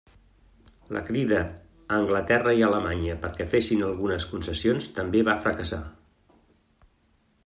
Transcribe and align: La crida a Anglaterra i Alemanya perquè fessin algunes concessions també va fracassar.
La 0.95 1.01
crida 1.09 1.41
a 1.41 1.97
Anglaterra 1.99 2.55
i 2.61 2.65
Alemanya 2.69 3.17
perquè 3.25 3.47
fessin 3.51 3.83
algunes 3.89 4.27
concessions 4.33 4.89
també 4.97 5.21
va 5.29 5.37
fracassar. 5.45 5.83